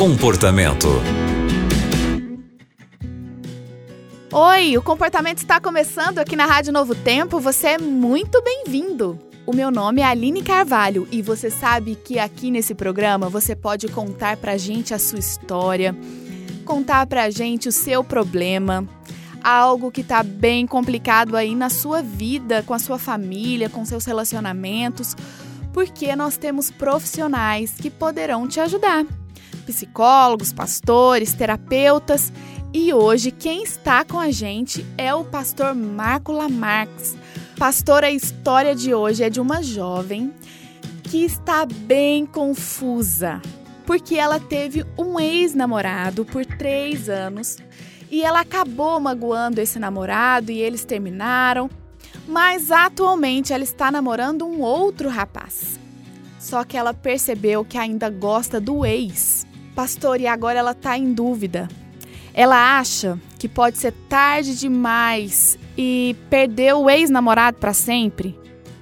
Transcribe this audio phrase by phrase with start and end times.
[0.00, 0.88] Comportamento.
[4.32, 7.38] Oi, o comportamento está começando aqui na Rádio Novo Tempo.
[7.38, 9.18] Você é muito bem-vindo.
[9.44, 13.88] O meu nome é Aline Carvalho e você sabe que aqui nesse programa você pode
[13.88, 15.94] contar pra gente a sua história,
[16.64, 18.88] contar pra gente o seu problema,
[19.44, 24.06] algo que tá bem complicado aí na sua vida, com a sua família, com seus
[24.06, 25.14] relacionamentos,
[25.74, 29.04] porque nós temos profissionais que poderão te ajudar.
[29.66, 32.32] Psicólogos, pastores, terapeutas.
[32.72, 37.16] E hoje quem está com a gente é o pastor Marco Lamarques.
[37.58, 40.32] Pastor, a história de hoje é de uma jovem
[41.02, 43.42] que está bem confusa,
[43.84, 47.56] porque ela teve um ex-namorado por três anos
[48.08, 51.68] e ela acabou magoando esse namorado e eles terminaram,
[52.28, 55.79] mas atualmente ela está namorando um outro rapaz.
[56.40, 59.46] Só que ela percebeu que ainda gosta do ex.
[59.74, 61.68] Pastor, e agora ela está em dúvida.
[62.32, 68.36] Ela acha que pode ser tarde demais e perder o ex-namorado para sempre.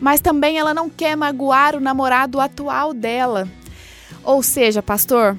[0.00, 3.48] Mas também ela não quer magoar o namorado atual dela.
[4.22, 5.36] Ou seja, pastor,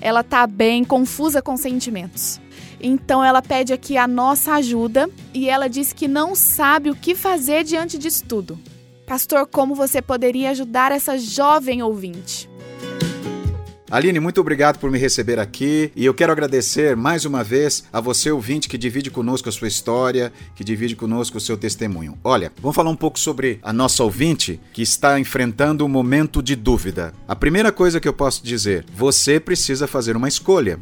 [0.00, 2.40] ela tá bem confusa com sentimentos.
[2.80, 7.14] Então ela pede aqui a nossa ajuda e ela diz que não sabe o que
[7.14, 8.58] fazer diante disso tudo.
[9.12, 12.48] Pastor, como você poderia ajudar essa jovem ouvinte?
[13.90, 18.00] Aline, muito obrigado por me receber aqui e eu quero agradecer mais uma vez a
[18.00, 22.18] você ouvinte que divide conosco a sua história, que divide conosco o seu testemunho.
[22.24, 26.56] Olha, vamos falar um pouco sobre a nossa ouvinte que está enfrentando um momento de
[26.56, 27.12] dúvida.
[27.28, 30.80] A primeira coisa que eu posso dizer, você precisa fazer uma escolha.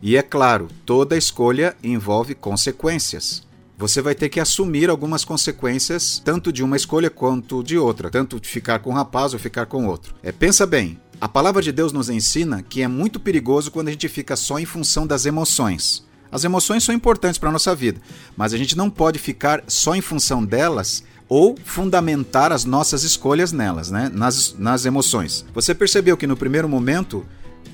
[0.00, 3.46] E é claro, toda escolha envolve consequências.
[3.78, 8.40] Você vai ter que assumir algumas consequências, tanto de uma escolha quanto de outra, tanto
[8.40, 10.16] de ficar com um rapaz ou ficar com outro.
[10.20, 13.92] É, pensa bem, a palavra de Deus nos ensina que é muito perigoso quando a
[13.92, 16.04] gente fica só em função das emoções.
[16.30, 18.00] As emoções são importantes para a nossa vida,
[18.36, 23.52] mas a gente não pode ficar só em função delas ou fundamentar as nossas escolhas
[23.52, 24.10] nelas, né?
[24.12, 25.46] nas, nas emoções.
[25.54, 27.24] Você percebeu que no primeiro momento